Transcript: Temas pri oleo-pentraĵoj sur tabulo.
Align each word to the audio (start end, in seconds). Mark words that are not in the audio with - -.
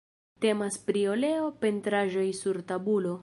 Temas 0.45 0.77
pri 0.87 1.03
oleo-pentraĵoj 1.15 2.27
sur 2.43 2.63
tabulo. 2.73 3.15